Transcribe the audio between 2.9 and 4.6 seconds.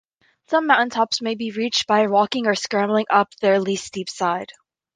up their least-steep side.